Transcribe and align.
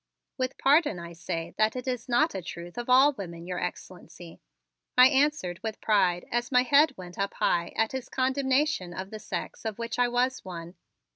"With 0.35 0.57
pardon 0.57 0.97
I 0.97 1.13
say 1.13 1.53
that 1.59 1.75
it 1.75 1.87
is 1.87 2.09
not 2.09 2.33
a 2.33 2.41
truth 2.41 2.75
of 2.75 2.89
all 2.89 3.13
women, 3.13 3.45
Your 3.45 3.59
Excellency," 3.59 4.41
I 4.97 5.09
answered 5.09 5.59
with 5.61 5.79
pride 5.79 6.25
as 6.31 6.51
my 6.51 6.63
head 6.63 6.97
went 6.97 7.19
up 7.19 7.35
high 7.35 7.71
at 7.75 7.91
his 7.91 8.09
condemnation 8.09 8.95
of 8.95 9.11
the 9.11 9.19
sex 9.19 9.63
of 9.63 9.77
which 9.77 9.99
I 9.99 10.07
was 10.07 10.43
one. 10.43 10.73